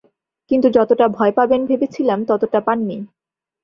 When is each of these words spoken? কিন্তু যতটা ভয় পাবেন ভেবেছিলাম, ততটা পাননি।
কিন্তু 0.51 0.67
যতটা 0.69 1.05
ভয় 1.07 1.31
পাবেন 1.31 1.61
ভেবেছিলাম, 1.65 2.19
ততটা 2.25 2.59
পাননি। 2.61 2.97